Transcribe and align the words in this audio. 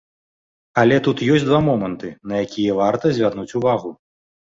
Але 0.83 0.95
тут 1.07 1.19
ёсць 1.35 1.45
два 1.49 1.59
моманты, 1.67 2.09
на 2.31 2.39
якія 2.45 2.71
варта 2.81 3.05
звярнуць 3.19 3.55
увагу. 3.61 3.93